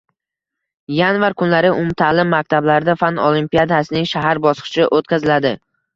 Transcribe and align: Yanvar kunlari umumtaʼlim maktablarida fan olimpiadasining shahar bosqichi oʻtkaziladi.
Yanvar 0.99 1.35
kunlari 1.41 1.69
umumtaʼlim 1.73 2.33
maktablarida 2.35 2.95
fan 3.03 3.19
olimpiadasining 3.27 4.09
shahar 4.15 4.43
bosqichi 4.47 4.89
oʻtkaziladi. 4.99 5.55